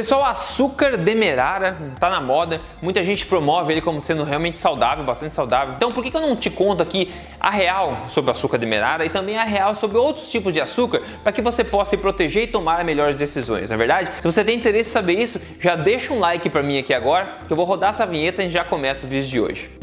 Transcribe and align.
Pessoal, 0.00 0.24
açúcar 0.24 0.96
demerara 0.96 1.76
tá 1.98 2.08
na 2.08 2.22
moda, 2.22 2.58
muita 2.80 3.04
gente 3.04 3.26
promove 3.26 3.74
ele 3.74 3.82
como 3.82 4.00
sendo 4.00 4.24
realmente 4.24 4.56
saudável, 4.56 5.04
bastante 5.04 5.34
saudável. 5.34 5.74
Então, 5.76 5.90
por 5.90 6.02
que, 6.02 6.10
que 6.10 6.16
eu 6.16 6.22
não 6.22 6.34
te 6.34 6.48
conto 6.48 6.82
aqui 6.82 7.12
a 7.38 7.50
real 7.50 8.06
sobre 8.08 8.30
o 8.30 8.32
açúcar 8.32 8.56
demerara 8.56 9.04
e 9.04 9.10
também 9.10 9.36
a 9.36 9.44
real 9.44 9.74
sobre 9.74 9.98
outros 9.98 10.30
tipos 10.30 10.54
de 10.54 10.58
açúcar 10.58 11.02
para 11.22 11.34
que 11.34 11.42
você 11.42 11.62
possa 11.62 11.90
se 11.90 11.96
proteger 11.98 12.44
e 12.44 12.46
tomar 12.46 12.82
melhores 12.82 13.18
decisões, 13.18 13.68
não 13.68 13.74
é 13.74 13.76
verdade? 13.76 14.10
Se 14.16 14.24
você 14.24 14.42
tem 14.42 14.56
interesse 14.56 14.88
em 14.88 14.92
saber 14.94 15.18
isso, 15.18 15.38
já 15.60 15.76
deixa 15.76 16.14
um 16.14 16.18
like 16.18 16.48
para 16.48 16.62
mim 16.62 16.78
aqui 16.78 16.94
agora, 16.94 17.36
que 17.46 17.52
eu 17.52 17.56
vou 17.56 17.66
rodar 17.66 17.90
essa 17.90 18.06
vinheta 18.06 18.42
e 18.42 18.50
já 18.50 18.64
começa 18.64 19.04
o 19.04 19.06
vídeo 19.06 19.28
de 19.28 19.38
hoje. 19.38 19.79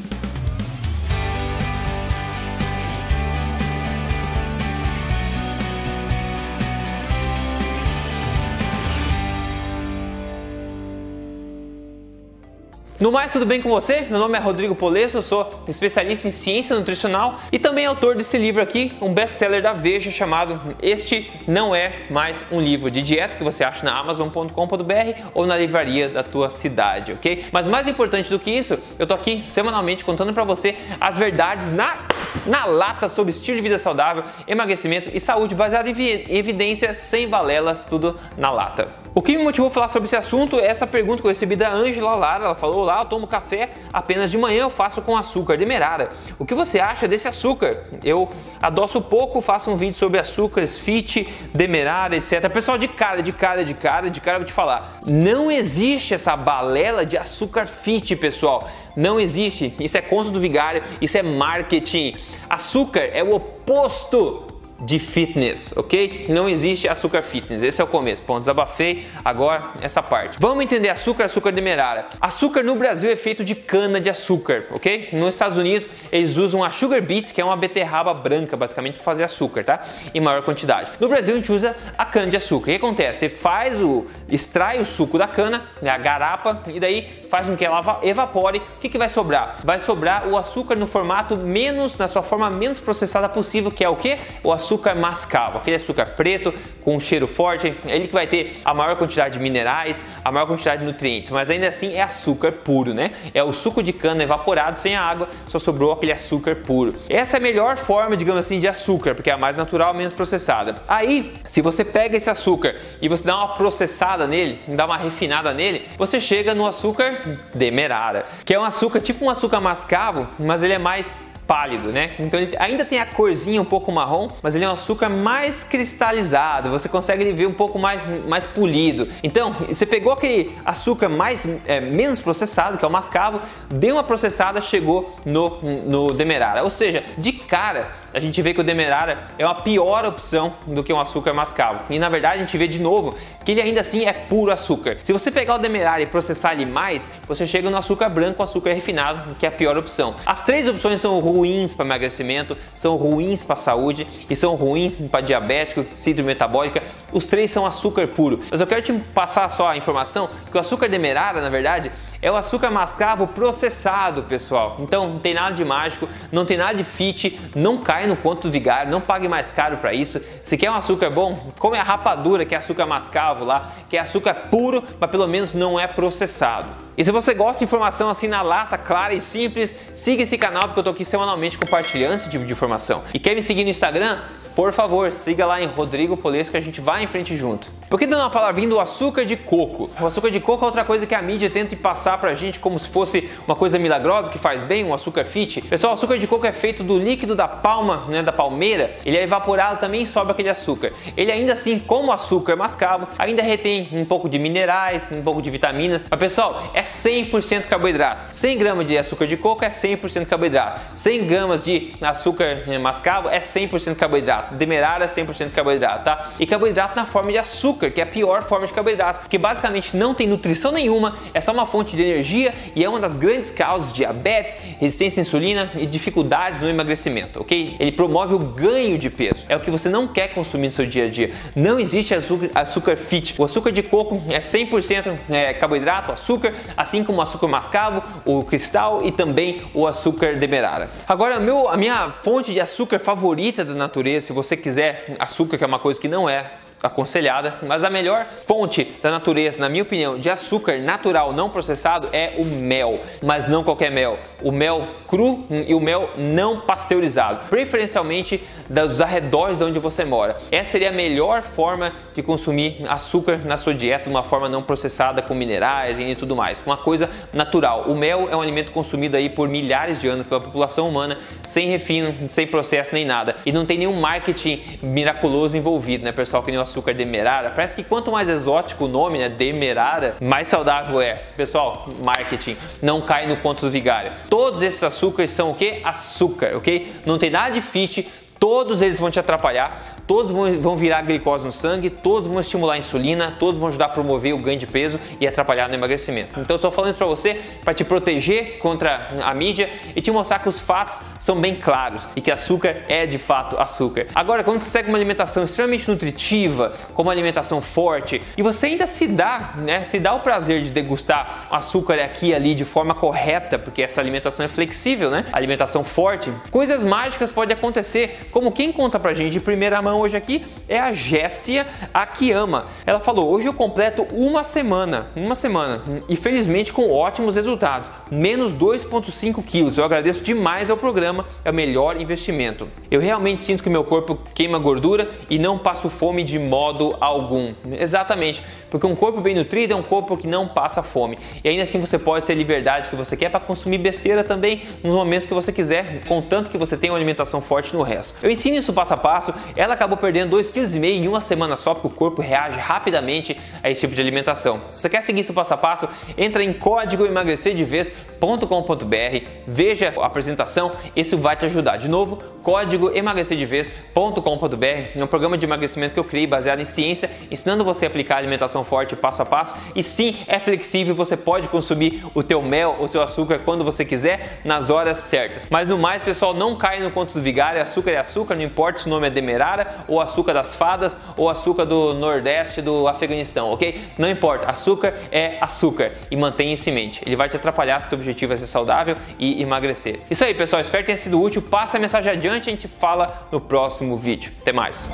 No 12.99 13.11
mais, 13.11 13.31
tudo 13.31 13.45
bem 13.45 13.61
com 13.61 13.69
você? 13.69 14.07
Meu 14.09 14.17
nome 14.17 14.35
é 14.39 14.41
Rodrigo 14.41 14.73
Polesso, 14.73 15.19
eu 15.19 15.21
sou 15.21 15.63
especialista 15.67 16.27
em 16.27 16.31
ciência 16.31 16.75
nutricional 16.75 17.39
e 17.51 17.59
também 17.59 17.85
autor 17.85 18.15
desse 18.15 18.39
livro 18.39 18.59
aqui, 18.59 18.91
um 18.99 19.13
best-seller 19.13 19.61
da 19.61 19.71
Veja 19.71 20.09
chamado 20.09 20.59
Este 20.81 21.31
Não 21.47 21.75
É 21.75 22.07
Mais 22.09 22.43
Um 22.51 22.59
Livro 22.59 22.89
de 22.89 23.03
Dieta, 23.03 23.37
que 23.37 23.43
você 23.43 23.63
acha 23.63 23.85
na 23.85 23.95
amazon.com.br 23.99 25.21
ou 25.35 25.45
na 25.45 25.55
livraria 25.55 26.09
da 26.09 26.23
tua 26.23 26.49
cidade, 26.49 27.13
ok? 27.13 27.45
Mas 27.51 27.67
mais 27.67 27.87
importante 27.87 28.31
do 28.31 28.39
que 28.39 28.49
isso, 28.49 28.79
eu 28.98 29.05
tô 29.05 29.13
aqui 29.13 29.43
semanalmente 29.45 30.03
contando 30.03 30.34
para 30.34 30.43
você 30.43 30.75
as 30.99 31.20
verdades 31.20 31.71
na, 31.71 31.99
na 32.48 32.65
lata 32.65 33.07
sobre 33.07 33.29
estilo 33.29 33.57
de 33.57 33.61
vida 33.61 33.77
saudável, 33.77 34.23
emagrecimento 34.48 35.11
e 35.13 35.20
saúde 35.20 35.53
baseado 35.53 35.87
em 35.87 36.23
evidência, 36.35 36.95
sem 36.95 37.29
balelas, 37.29 37.85
tudo 37.85 38.20
na 38.35 38.49
lata. 38.49 39.06
O 39.17 39.21
que 39.23 39.35
me 39.35 39.44
motivou 39.44 39.70
a 39.70 39.71
falar 39.71 39.88
sobre 39.88 40.05
esse 40.05 40.16
assunto 40.16 40.59
é 40.59 40.67
essa 40.67 40.85
pergunta 40.85 41.23
que 41.23 41.27
eu 41.27 41.31
recebi 41.31 41.55
da 41.55 41.71
Angela 41.71 42.16
Lara. 42.16 42.45
Ela 42.45 42.53
falou: 42.53 42.84
Olá, 42.84 42.99
eu 42.99 43.05
tomo 43.05 43.26
café 43.26 43.71
apenas 43.91 44.29
de 44.29 44.37
manhã, 44.37 44.62
eu 44.62 44.70
faço 44.70 45.01
com 45.01 45.18
açúcar 45.18 45.57
demerara. 45.57 46.12
O 46.37 46.46
que 46.46 46.54
você 46.54 46.79
acha 46.79 47.07
desse 47.07 47.27
açúcar? 47.27 47.85
Eu 48.04 48.29
adoço 48.62 49.01
pouco, 49.01 49.41
faço 49.41 49.71
um 49.71 49.76
vídeo 49.76 49.95
sobre 49.95 50.20
açúcares, 50.20 50.77
fit, 50.77 51.27
demerara, 51.51 52.15
etc. 52.15 52.48
Pessoal, 52.48 52.77
de 52.77 52.88
cara, 52.88 53.23
de 53.23 53.32
cara, 53.32 53.65
de 53.65 53.73
cara, 53.73 54.07
de 54.12 54.21
cara, 54.21 54.35
eu 54.38 54.41
vou 54.41 54.48
te 54.48 54.54
falar: 54.54 54.99
não 55.04 55.49
existe 55.49 56.13
essa 56.13 56.38
balela 56.38 57.04
de 57.04 57.18
açúcar 57.18 57.65
fit, 57.65 58.15
pessoal. 58.18 58.70
Não 58.95 59.20
existe. 59.20 59.73
Isso 59.79 59.98
é 59.98 60.01
conto 60.01 60.29
do 60.29 60.40
vigário, 60.40 60.84
isso 61.01 61.18
é 61.18 61.23
marketing. 61.23 62.13
Açúcar 62.48 63.10
é 63.12 63.23
o 63.23 63.34
oposto 63.34 64.47
de 64.79 65.00
fitness, 65.00 65.73
ok? 65.75 66.28
Não 66.29 66.47
existe 66.47 66.88
açúcar 66.88 67.22
fitness, 67.22 67.63
esse 67.63 67.81
é 67.81 67.83
o 67.83 67.88
começo. 67.88 68.23
Bom, 68.25 68.39
desabafei 68.39 69.06
agora 69.25 69.72
essa 69.81 70.03
parte. 70.03 70.38
Vamos 70.39 70.63
entender 70.63 70.89
açúcar, 70.89 71.25
açúcar 71.25 71.51
demerara. 71.51 72.07
Açúcar 72.22 72.63
no 72.63 72.75
Brasil 72.75 73.09
é 73.09 73.16
feito 73.16 73.44
de 73.44 73.55
cana 73.55 74.00
de 74.00 74.09
açúcar, 74.09 74.66
ok? 74.72 75.09
Nos 75.13 75.35
Estados 75.35 75.57
Unidos 75.57 75.89
eles 76.11 76.38
usam 76.38 76.63
a 76.63 76.69
sugar 76.69 77.01
beet, 77.01 77.33
que 77.33 77.41
é 77.41 77.45
uma 77.45 77.57
beterraba 77.57 78.13
branca, 78.13 78.55
basicamente 78.55 78.95
para 78.95 79.03
fazer 79.03 79.23
açúcar, 79.23 79.63
tá? 79.63 79.83
Em 80.13 80.22
maior 80.22 80.44
quantidade. 80.44 80.91
No 81.00 81.07
Brasil 81.07 81.33
a 81.33 81.38
gente 81.38 81.51
usa 81.51 81.75
a 81.97 82.05
cana 82.05 82.28
de 82.28 82.38
açúcar. 82.38 82.69
O 82.69 82.72
que 82.72 82.75
acontece? 82.75 83.19
Você 83.19 83.29
faz 83.29 83.81
o, 83.81 84.05
extrai 84.29 84.79
o 84.79 84.85
suco 84.85 85.17
da 85.17 85.28
cana, 85.28 85.63
né, 85.81 85.89
a 85.89 85.97
garapa, 85.97 86.61
e 86.67 86.79
daí 86.79 87.25
faz 87.29 87.47
com 87.47 87.55
que 87.55 87.66
ela 87.66 88.00
evapore. 88.03 88.59
O 88.59 88.79
que, 88.79 88.89
que 88.89 88.97
vai 88.97 89.09
sobrar? 89.09 89.57
Vai 89.63 89.79
sobrar 89.79 90.28
o 90.28 90.38
açúcar 90.38 90.75
no 90.75 90.85
formato 90.85 91.35
menos, 91.35 91.97
na 91.97 92.07
sua 92.07 92.22
forma 92.22 92.50
menos 92.50 92.79
processada 92.79 93.28
possível, 93.28 93.72
que 93.72 93.83
é 93.83 93.89
o 93.89 93.95
que? 93.95 94.17
O 94.44 94.51
açúcar 94.51 94.66
açúcar 94.68 94.96
mascavo, 94.96 95.59
aquele 95.59 95.78
açúcar 95.78 96.06
preto 96.07 96.53
com 96.84 96.97
um 96.97 97.00
cheiro 97.00 97.28
forte, 97.28 97.73
ele 97.85 98.07
que 98.07 98.13
vai 98.13 98.28
ter 98.28 98.59
a 98.66 98.73
maior 98.73 98.97
quantidade 98.97 99.38
de 99.38 99.40
minerais, 99.40 100.03
a 100.23 100.31
maior 100.31 100.46
quantidade 100.46 100.81
de 100.81 100.85
nutrientes, 100.85 101.31
mas 101.31 101.50
ainda 101.50 101.69
assim 101.69 101.96
é 101.96 102.01
açúcar 102.01 102.51
puro, 102.51 102.94
né? 102.94 103.12
É 103.34 103.41
o 103.41 103.53
suco 103.53 103.81
de 103.81 103.94
cana 103.94 104.23
evaporado 104.23 104.78
sem 104.78 104.95
a 104.95 105.01
água, 105.01 105.29
só 105.47 105.57
sobrou 105.57 105.94
aquele 105.94 106.12
açúcar 106.12 106.56
puro. 106.56 106.94
Essa 107.09 107.38
é 107.38 107.40
a 107.40 107.41
melhor 107.41 107.78
forma, 107.78 108.17
digamos 108.17 108.45
assim, 108.45 108.59
de 108.59 108.67
açúcar, 108.67 109.16
porque 109.16 109.29
é 109.29 109.33
a 109.33 109.38
mais 109.38 109.57
natural, 109.57 109.94
menos 109.94 110.11
processada. 110.11 110.75
Aí, 110.88 111.34
se 111.45 111.61
você 111.61 111.85
pega 111.85 112.17
esse 112.17 112.29
açúcar 112.29 112.75
e 113.01 113.07
você 113.07 113.25
dá 113.25 113.38
uma 113.38 113.55
processada 113.55 114.28
nele, 114.28 114.59
dá 114.67 114.85
uma 114.85 114.97
refinada 114.97 115.53
nele, 115.53 115.88
você 115.97 116.19
chega 116.19 116.53
no 116.53 116.67
açúcar 116.67 117.39
demerara, 117.53 118.25
que 118.44 118.53
é 118.53 118.59
um 118.59 118.63
açúcar 118.63 118.99
tipo 118.99 119.23
um 119.23 119.29
açúcar 119.29 119.61
mascavo, 119.61 120.28
mas 120.38 120.61
ele 120.61 120.73
é 120.73 120.79
mais 120.79 121.13
pálido, 121.47 121.91
né? 121.91 122.12
Então 122.19 122.40
ele 122.40 122.56
ainda 122.59 122.84
tem 122.84 123.00
a 123.00 123.06
corzinha 123.06 123.62
um 123.62 123.66
pouco 123.66 123.91
marrom, 123.91 124.28
mas 124.44 124.53
ele 124.53 124.66
é 124.66 124.69
um 124.69 124.74
açúcar 124.74 125.09
mais 125.09 125.63
cristalizado, 125.63 126.69
você 126.69 126.90
consegue 126.90 127.31
ver 127.31 127.47
um 127.47 127.53
pouco 127.53 127.80
mais, 127.80 128.02
mais 128.28 128.46
polido. 128.46 129.08
Então, 129.24 129.53
você 129.68 129.85
pegou 129.85 130.12
aquele 130.12 130.56
açúcar 130.66 131.09
mais 131.09 131.47
é, 131.66 131.80
menos 131.80 132.19
processado, 132.19 132.78
que 132.78 132.84
é 132.84 132.88
o 132.88 132.91
mascavo, 132.91 133.41
deu 133.69 133.96
uma 133.96 134.03
processada, 134.03 134.59
chegou 134.62 135.16
no, 135.25 135.62
no 135.62 136.13
demerara. 136.13 136.63
Ou 136.63 136.69
seja, 136.69 137.03
de 137.18 137.31
cara, 137.31 137.88
a 138.14 138.19
gente 138.19 138.41
vê 138.41 138.53
que 138.53 138.59
o 138.59 138.64
demerara 138.64 139.19
é 139.38 139.46
uma 139.46 139.56
pior 139.56 140.06
opção 140.06 140.53
do 140.66 140.84
que 140.84 140.91
um 140.91 141.00
açúcar 141.00 141.34
mascavo. 141.34 141.85
E 141.90 142.00
na 142.00 142.09
verdade, 142.09 142.35
a 142.35 142.40
gente 142.40 142.58
vê 142.58 142.68
de 142.68 142.79
novo 142.79 143.16
que 143.46 143.52
ele 143.52 143.62
ainda 143.62 143.81
assim 143.81 144.06
é 144.06 144.14
puro 144.14 144.52
açúcar. 144.52 144.97
Se 145.03 145.14
você 145.14 145.31
pegar 145.31 145.56
o 145.56 145.59
demerara 145.59 146.02
e 146.02 146.06
processar 146.06 146.53
ele 146.53 146.66
mais, 146.66 147.08
você 147.28 147.47
chega 147.47 147.69
no 147.69 147.78
açúcar 147.78 148.09
branco, 148.09 148.44
açúcar 148.44 148.74
refinado, 148.74 149.35
que 149.35 149.46
é 149.46 149.50
a 149.50 149.52
pior 149.52 149.78
opção. 149.78 150.16
As 150.25 150.41
três 150.41 150.68
opções 150.68 151.00
são 151.00 151.19
ruins 151.19 151.36
para 151.75 151.85
emagrecimento, 151.85 152.57
são 152.75 152.95
ruins 152.95 153.43
para 153.43 153.55
saúde 153.55 154.07
e 154.29 154.35
são 154.35 154.55
ruins 154.55 154.93
para 155.11 155.21
diabético, 155.21 155.85
síndrome 155.95 156.27
metabólica. 156.27 156.81
Os 157.11 157.25
três 157.25 157.51
são 157.51 157.65
açúcar 157.65 158.07
puro. 158.07 158.39
Mas 158.49 158.59
eu 158.59 158.67
quero 158.67 158.81
te 158.81 158.93
passar 159.13 159.49
só 159.49 159.69
a 159.69 159.77
informação 159.77 160.29
que 160.51 160.57
o 160.57 160.59
açúcar 160.59 160.87
demerara, 160.87 161.41
na 161.41 161.49
verdade, 161.49 161.91
é 162.22 162.31
o 162.31 162.35
açúcar 162.35 162.69
mascavo 162.69 163.28
processado, 163.28 164.23
pessoal. 164.23 164.78
Então 164.79 165.07
não 165.07 165.19
tem 165.19 165.33
nada 165.33 165.55
de 165.55 165.63
mágico, 165.63 166.07
não 166.31 166.45
tem 166.45 166.57
nada 166.57 166.75
de 166.75 166.83
fit, 166.83 167.39
não 167.55 167.78
cai 167.78 168.07
no 168.07 168.16
conto 168.16 168.44
do 168.44 168.51
vigário, 168.51 168.91
não 168.91 169.01
pague 169.01 169.28
mais 169.28 169.51
caro 169.51 169.78
para 169.78 169.94
isso. 169.94 170.22
Se 170.41 170.57
quer 170.57 170.72
um 170.72 170.75
açúcar 170.75 171.09
bom, 171.09 171.51
come 171.59 171.78
a 171.78 171.83
rapadura, 171.83 172.45
que 172.45 172.55
é 172.55 172.57
açúcar 172.57 172.85
mascavo 172.85 173.44
lá, 173.44 173.72
que 173.89 173.97
é 173.97 174.00
açúcar 174.00 174.33
puro, 174.50 174.83
mas 175.00 175.09
pelo 175.09 175.28
menos 175.28 175.53
não 175.53 175.79
é 175.79 175.88
processado. 175.88 176.88
E 176.97 177.03
se 177.03 177.11
você 177.11 177.33
gosta 177.33 177.59
de 177.59 177.66
informação 177.66 178.09
assim 178.09 178.28
na 178.28 178.41
lata, 178.41 178.75
clara 178.75 179.13
e 179.13 179.22
simples, 179.22 179.75
siga 179.94 180.23
esse 180.23 180.35
canal 180.38 180.63
porque 180.63 180.79
eu 180.79 180.84
tô 180.84 180.89
aqui 180.89 181.05
semanalmente 181.05 181.57
compartilhando 181.57 182.16
esse 182.16 182.29
tipo 182.29 182.44
de 182.44 182.51
informação. 182.51 183.03
E 183.13 183.19
quer 183.19 183.35
me 183.35 183.44
seguir 183.44 183.63
no 183.63 183.69
Instagram? 183.69 184.19
Por 184.57 184.73
favor, 184.73 185.13
siga 185.13 185.45
lá 185.45 185.62
em 185.62 185.68
Rodrigo 185.68 186.18
Polesco 186.18 186.53
que 186.53 186.57
a 186.57 186.62
gente 186.62 186.81
vai 186.81 187.03
em 187.03 187.06
frente 187.06 187.38
junto. 187.38 187.69
Por 187.88 188.00
que 188.00 188.07
dando 188.07 188.22
uma 188.22 188.29
palavrinha 188.31 188.68
do 188.68 188.79
açúcar 188.79 189.23
de 189.23 189.38
coco? 189.38 189.88
O 190.01 190.07
açúcar 190.07 190.31
de 190.31 190.40
coco 190.40 190.66
é 190.66 190.66
outra 190.66 190.84
coisa 190.84 191.06
que 191.06 191.13
a 191.13 191.22
mídia 191.22 191.47
tenta 191.47 191.75
passar 191.75 192.18
pra 192.18 192.34
gente 192.34 192.59
como 192.59 192.79
se 192.79 192.90
fosse 192.90 193.29
uma 193.46 193.56
coisa 193.56 193.78
milagrosa 193.78 194.31
que 194.31 194.40
faz 194.40 194.63
bem, 194.63 194.84
um 194.84 194.96
açúcar 194.96 195.25
fit. 195.25 195.62
Pessoal, 195.62 195.94
o 195.94 195.96
açúcar 195.96 196.17
de 196.17 196.25
coco 196.25 196.47
é 196.47 196.51
feito 196.51 196.84
do 196.84 196.97
líquido 196.97 197.35
da 197.35 197.47
palma, 197.47 198.06
né, 198.09 198.23
da 198.23 198.34
palmeira, 198.34 198.96
ele 199.06 199.16
é 199.16 199.22
evaporado 199.22 199.79
também 199.79 200.07
sobra 200.07 200.34
aquele 200.34 200.50
açúcar. 200.50 200.91
Ele 201.16 201.31
ainda 201.31 201.53
assim, 201.53 201.78
como 201.78 202.12
açúcar 202.12 202.56
mascavo, 202.56 203.07
ainda 203.19 203.44
retém 203.44 203.88
um 203.94 204.06
pouco 204.06 204.28
de 204.28 204.40
minerais, 204.40 205.03
um 205.12 205.22
pouco 205.22 205.40
de 205.40 205.51
vitaminas. 205.51 206.03
Mas 206.09 206.19
pessoal, 206.19 206.63
é 206.73 206.81
100% 206.81 207.67
carboidrato. 207.67 208.28
100 208.34 208.57
gramas 208.57 208.88
de 208.88 208.97
açúcar 208.97 209.28
de 209.28 209.38
coco 209.38 209.63
é 209.63 209.69
100% 209.69 210.25
carboidrato. 210.25 210.81
100 210.96 211.28
gramas 211.28 211.63
de 211.63 211.94
açúcar 212.01 212.63
eh, 212.67 212.79
mascavo 212.79 213.29
é 213.29 213.38
100% 213.38 213.96
carboidrato. 213.96 214.47
Demerara 214.56 215.06
é 215.06 215.08
100% 215.08 215.52
carboidrato, 215.52 216.06
tá? 216.06 216.31
E 216.40 216.46
carboidrato 216.46 216.96
na 216.96 217.06
forma 217.06 217.31
de 217.31 217.38
açúcar, 217.38 217.90
que 217.91 218.02
é 218.02 218.03
a 218.03 218.08
pior 218.08 218.44
forma 218.44 218.68
de 218.68 218.74
carboidrato, 218.74 219.28
que 219.28 219.38
basicamente 219.38 219.96
não 219.96 220.13
tem 220.13 220.28
nutrição 220.28 220.72
nenhuma, 220.72 221.16
é 221.34 221.41
só 221.41 221.52
uma 221.52 221.66
fonte 221.66 221.96
de 221.96 222.03
energia 222.03 222.53
e 222.75 222.84
é 222.84 222.90
uma 222.90 223.00
das 223.00 223.18
grandes 223.18 223.52
causas 223.52 223.90
de 223.90 223.97
diabetes, 223.97 224.58
resistência 224.80 225.22
à 225.22 225.24
insulina 225.24 225.72
e 225.75 225.85
dificuldades 225.85 226.62
no 226.62 226.69
emagrecimento, 226.69 227.41
ok? 227.41 227.75
Ele 227.80 227.91
promove 227.91 228.34
o 228.34 228.40
ganho 228.40 228.97
de 228.97 229.09
peso. 229.09 229.46
É 229.50 229.56
o 229.56 229.59
que 229.59 229.72
você 229.72 229.90
não 229.90 230.08
quer 230.08 230.30
consumir 230.30 230.68
no 230.68 230.72
seu 230.72 230.85
dia 230.85 231.06
a 231.06 231.09
dia. 231.09 231.31
Não 231.56 231.79
existe 231.79 232.14
açúcar, 232.14 232.50
açúcar 232.53 232.96
fit. 232.96 233.35
O 233.38 233.44
açúcar 233.44 233.72
de 233.72 233.84
coco 233.84 234.22
é 234.29 234.40
100% 234.40 235.18
é, 235.29 235.53
carboidrato, 235.53 236.11
açúcar, 236.11 236.53
assim 236.76 237.03
como 237.03 237.20
o 237.20 237.22
açúcar 237.22 237.47
mascavo, 237.47 238.03
o 238.26 238.43
cristal 238.43 239.02
e 239.03 239.11
também 239.11 239.61
o 239.73 239.88
açúcar 239.88 240.35
demerara. 240.35 240.90
Agora, 241.08 241.40
meu, 241.40 241.70
a 241.70 241.78
minha 241.78 242.11
fonte 242.11 242.53
de 242.53 242.59
açúcar 242.59 243.00
favorita 243.00 243.64
da 243.64 243.73
natureza, 243.73 244.34
você 244.37 244.55
quiser 244.55 245.16
açúcar, 245.17 245.57
que 245.57 245.63
é 245.63 245.67
uma 245.67 245.79
coisa 245.79 245.99
que 245.99 246.07
não 246.07 246.29
é 246.29 246.43
aconselhada, 246.82 247.56
mas 247.64 247.84
a 247.84 247.90
melhor 247.90 248.26
fonte 248.46 248.84
da 249.02 249.09
natureza, 249.09 249.59
na 249.59 249.70
minha 249.70 249.84
opinião, 249.84 250.20
de 250.20 250.29
açúcar 250.29 250.78
natural 250.79 251.34
não 251.34 251.50
processado 251.50 252.09
é 252.14 252.34
o 252.38 252.46
mel, 252.46 253.00
mas 253.24 253.47
não 253.47 253.64
qualquer 253.64 253.91
mel, 253.91 254.20
o 254.44 254.52
mel 254.52 254.88
cru 255.08 255.46
e 255.50 255.74
o 255.74 255.79
mel 255.79 256.12
não 256.18 256.60
pasteurizado, 256.60 257.48
preferencialmente 257.50 258.42
dos 258.70 259.02
arredores 259.02 259.58
de 259.58 259.64
onde 259.64 259.80
você 259.80 260.06
mora. 260.06 260.38
Essa 260.52 260.72
seria 260.72 260.90
a 260.90 260.92
melhor 260.92 261.42
forma 261.42 261.94
de 262.14 262.22
consumir 262.22 262.84
açúcar 262.88 263.40
na 263.46 263.58
sua 263.58 263.74
dieta, 263.74 264.06
de 264.06 264.10
uma 264.10 264.24
forma 264.24 264.50
não 264.50 264.62
processada 264.62 265.22
com 265.22 265.34
minerais 265.34 265.98
e 266.00 266.16
tudo 266.16 266.36
mais, 266.36 266.64
uma 266.66 266.78
coisa 266.78 267.10
natural. 267.34 267.86
O 267.88 267.96
mel 267.96 268.28
é 268.32 268.36
um 268.36 268.42
alimento 268.42 268.72
consumido 268.72 269.18
aí 269.18 269.30
por 269.30 269.48
milhares 269.48 270.02
de 270.02 270.08
anos 270.08 270.28
pela 270.28 270.42
população 270.42 270.88
humana, 270.88 271.18
sem 271.46 271.68
refino, 271.70 272.30
sem 272.30 272.46
processo 272.46 272.94
nem 272.94 273.06
nada. 273.06 273.36
E 273.46 273.52
não 273.52 273.66
tem 273.66 273.78
nenhum 273.78 274.00
marketing 274.00 274.80
miraculoso 274.82 275.58
envolvido, 275.58 276.04
né, 276.04 276.12
pessoal? 276.12 276.44
Que 276.44 276.52
nem 276.52 276.60
açúcar 276.68 276.94
demerara. 276.94 277.50
Parece 277.52 277.75
que 277.75 277.84
quanto 277.84 278.12
mais 278.12 278.30
exótico 278.30 278.86
o 278.86 278.88
nome, 278.88 279.18
né, 279.18 279.30
demerara, 279.30 280.16
mais 280.19 280.48
saudável 280.48 281.02
é. 281.02 281.16
Pessoal, 281.36 281.88
marketing 282.04 282.58
não 282.81 283.02
cai 283.02 283.25
no 283.25 283.38
conto 283.38 283.66
do 283.66 283.72
vigário. 283.72 284.12
Todos 284.30 284.62
esses 284.62 284.84
açúcares 284.84 285.31
são 285.31 285.52
o 285.52 285.56
que? 285.56 285.81
Açúcar, 285.84 286.56
ok? 286.56 287.02
Não 287.06 287.18
tem 287.18 287.30
nada 287.30 287.52
de 287.52 287.62
fit, 287.62 288.08
todos 288.40 288.81
eles 288.81 289.00
vão 289.00 289.10
te 289.10 289.19
atrapalhar, 289.19 289.97
todos 290.07 290.31
vão, 290.31 290.75
virar 290.75 291.01
glicose 291.01 291.45
no 291.45 291.51
sangue, 291.51 291.89
todos 291.89 292.27
vão 292.27 292.39
estimular 292.39 292.75
a 292.75 292.77
insulina, 292.77 293.36
todos 293.38 293.59
vão 293.59 293.68
ajudar 293.68 293.86
a 293.86 293.89
promover 293.89 294.33
o 294.33 294.38
ganho 294.38 294.57
de 294.57 294.65
peso 294.65 295.00
e 295.19 295.27
atrapalhar 295.27 295.68
no 295.68 295.75
emagrecimento. 295.75 296.39
Então 296.39 296.56
estou 296.56 296.71
falando 296.71 296.95
para 296.95 297.06
você 297.06 297.39
para 297.63 297.74
te 297.74 297.83
proteger 297.83 298.57
contra 298.59 299.09
a 299.24 299.33
mídia 299.33 299.69
e 299.95 300.01
te 300.01 300.09
mostrar 300.09 300.39
que 300.39 300.48
os 300.48 300.59
fatos 300.59 301.01
são 301.19 301.36
bem 301.36 301.56
claros 301.56 302.07
e 302.15 302.21
que 302.21 302.31
açúcar 302.31 302.77
é 302.88 303.06
de 303.06 303.18
fato 303.18 303.59
açúcar. 303.59 304.07
Agora, 304.15 304.44
quando 304.44 304.62
você 304.62 304.69
segue 304.69 304.89
uma 304.89 304.98
alimentação 304.98 305.44
extremamente 305.44 305.89
nutritiva, 305.89 306.74
com 306.94 307.01
uma 307.01 307.12
alimentação 307.12 307.62
forte, 307.62 308.21
e 308.38 308.42
você 308.42 308.68
ainda 308.68 308.88
se 308.88 309.07
dá, 309.07 309.54
né, 309.57 309.83
se 309.83 310.00
dá 310.00 310.13
o 310.13 310.21
prazer 310.21 310.62
de 310.62 310.69
degustar 310.69 311.48
açúcar 311.51 311.95
aqui 311.95 312.27
e 312.27 312.36
ali 312.36 312.56
de 312.56 312.65
forma 312.65 312.94
correta, 312.94 313.59
porque 313.59 313.81
essa 313.81 314.00
alimentação 314.00 314.45
é 314.45 314.50
flexível, 314.50 315.09
né? 315.09 315.25
Alimentação 315.31 315.83
forte, 315.83 316.31
coisas 316.51 316.83
mágicas 316.83 317.31
podem 317.31 317.56
acontecer, 317.56 318.27
como 318.31 318.51
quem 318.51 318.71
conta 318.71 319.00
pra 319.00 319.13
gente 319.13 319.33
de 319.33 319.39
primeira 319.39 319.81
mão 319.81 319.97
hoje 320.00 320.16
aqui 320.16 320.46
é 320.68 320.80
a 320.80 320.94
Jessia 320.94 321.66
Akiyama. 321.94 322.66
Ela 322.86 323.00
falou: 323.00 323.30
"Hoje 323.30 323.48
eu 323.48 323.54
completo 323.54 324.04
uma 324.12 324.44
semana, 324.44 325.08
uma 325.16 325.36
semana 325.36 325.84
e 326.08 326.16
felizmente 326.16 326.74
com 326.74 326.92
ótimos 326.92 327.36
resultados, 327.36 327.92
menos 328.12 328.52
2.5 328.54 329.44
quilos. 329.44 329.78
Eu 329.78 329.86
agradeço 329.86 330.24
demais 330.24 330.70
ao 330.70 330.78
programa, 330.78 331.26
é 331.44 331.52
o 331.52 331.54
melhor 331.54 332.00
investimento. 332.00 332.68
Eu 332.90 333.00
realmente 333.00 333.44
sinto 333.44 333.64
que 333.64 333.70
meu 333.70 333.84
corpo 333.84 334.18
queima 334.34 334.58
gordura 334.58 335.10
e 335.30 335.38
não 335.38 335.58
passo 335.58 335.90
fome 335.90 336.24
de 336.24 336.40
modo 336.40 336.96
algum. 337.00 337.54
Exatamente, 337.72 338.44
porque 338.70 338.86
um 338.86 338.96
corpo 338.96 339.22
bem 339.22 339.36
nutrido 339.36 339.74
é 339.74 339.76
um 339.76 339.84
corpo 339.84 340.18
que 340.18 340.28
não 340.28 340.48
passa 340.48 340.84
fome. 340.84 341.18
E 341.44 341.50
ainda 341.50 341.64
assim 341.64 341.80
você 341.80 341.98
pode 341.98 342.26
ter 342.26 342.34
a 342.34 342.36
liberdade 342.36 342.90
que 342.90 342.96
você 342.96 343.16
quer 343.16 343.30
para 343.30 343.40
consumir 343.40 343.78
besteira 343.78 344.24
também 344.24 344.64
nos 344.84 344.94
momentos 344.94 345.28
que 345.28 345.34
você 345.34 345.52
quiser, 345.52 346.02
contanto 346.06 346.52
que 346.52 346.58
você 346.58 346.78
tenha 346.78 346.94
uma 346.94 346.98
alimentação 346.98 347.42
forte 347.42 347.76
no 347.76 347.84
resto. 347.84 348.18
Eu 348.24 348.32
ensino 348.32 348.58
isso 348.58 348.74
passo 348.74 348.94
a 348.94 348.98
passo. 348.98 349.34
Ela 349.56 349.76
acabou 349.88 349.98
perdendo 349.98 350.36
2,5 350.36 350.51
kg 350.51 350.86
em 350.86 351.07
uma 351.07 351.22
semana 351.22 351.56
só, 351.56 351.74
porque 351.74 351.88
o 351.88 351.89
corpo 351.89 352.22
reage 352.22 352.57
rapidamente 352.57 353.39
a 353.63 353.72
esse 353.72 353.80
tipo 353.81 353.95
de 353.95 354.01
alimentação. 354.01 354.60
Se 354.69 354.81
você 354.81 354.89
quer 354.89 355.01
seguir 355.01 355.22
isso 355.22 355.34
passo 355.34 355.54
a 355.54 355.57
passo, 355.57 355.88
entra 356.18 356.44
em 356.44 356.51
código 356.51 357.06
emagrecerdevez.com.br, 357.06 359.28
veja 359.48 359.94
a 359.98 360.06
apresentação, 360.06 360.74
isso 360.95 361.18
vai 361.18 361.38
te 361.38 361.45
ajudar. 361.45 361.78
De 361.78 361.88
novo, 361.88 362.22
código 362.48 362.96
emagrecerdevez.com.br 362.96 364.66
é 364.96 365.04
um 365.04 365.08
programa 365.08 365.38
de 365.38 365.46
emagrecimento 365.46 365.94
que 365.94 366.00
eu 366.00 366.04
criei 366.06 366.26
baseado 366.26 366.62
em 366.62 366.66
ciência, 366.66 367.12
ensinando 367.30 367.62
você 367.62 367.84
a 367.84 367.90
aplicar 367.90 368.16
a 368.16 368.18
alimentação 368.20 368.64
forte 368.64 368.96
passo 368.96 369.22
a 369.22 369.26
passo. 369.26 369.54
E 369.76 369.84
sim, 369.84 370.16
é 370.28 370.40
flexível, 370.40 370.96
você 370.96 371.18
pode 371.18 371.50
consumir 371.50 372.06
o 372.16 372.24
teu 372.24 372.42
mel, 372.42 372.78
o 372.80 372.88
seu 372.88 373.02
açúcar 373.02 373.40
quando 373.40 373.66
você 373.66 373.84
quiser, 373.84 374.40
nas 374.46 374.70
horas 374.70 374.96
certas. 374.96 375.50
Mas 375.50 375.68
no 375.68 375.78
mais, 375.78 376.02
pessoal, 376.02 376.34
não 376.34 376.56
cai 376.56 376.80
no 376.80 376.90
conto 376.90 377.16
do 377.16 377.20
vigário, 377.20 377.62
açúcar 377.62 377.92
é 377.92 377.98
açúcar, 377.98 378.36
não 378.36 378.44
importa 378.44 378.80
se 378.80 378.88
o 378.88 378.90
nome 378.90 379.08
é 379.08 379.10
demerara 379.10 379.84
ou 379.86 380.00
açúcar 380.00 380.32
das 380.32 380.56
fadas 380.56 380.98
ou 381.18 381.30
açúcar 381.30 381.66
do 381.66 381.94
Nordeste 381.96 382.62
do 382.62 382.88
Afeganistão, 382.88 383.50
ok? 383.50 383.82
Não 383.98 384.10
importa, 384.10 384.50
açúcar 384.50 384.94
é 385.12 385.36
açúcar 385.42 385.92
e 386.10 386.16
mantenha 386.16 386.54
isso 386.54 386.70
em 386.70 386.74
mente. 386.74 387.02
Ele 387.06 387.18
vai 387.18 387.28
te 387.28 387.36
atrapalhar 387.36 387.82
se 387.82 387.88
o 387.88 387.90
teu 387.90 387.98
objetivo 387.98 388.32
é 388.32 388.38
ser 388.38 388.48
saudável 388.48 388.96
e 389.20 389.42
emagrecer. 389.42 390.00
Isso 390.10 390.24
aí, 390.24 390.34
pessoal, 390.34 390.62
espero 390.62 390.82
que 390.84 390.86
tenha 390.86 390.98
sido 390.98 391.22
útil. 391.22 391.42
Passa 391.42 391.76
a 391.76 391.80
mensagem 391.82 392.14
adiante, 392.14 392.37
a 392.39 392.51
gente 392.51 392.68
fala 392.68 393.28
no 393.31 393.39
próximo 393.39 393.98
vídeo. 393.98 394.31
Até 394.42 394.51
mais. 394.51 394.89